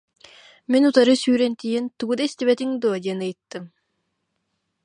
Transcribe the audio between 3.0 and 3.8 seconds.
диэн ыйыттым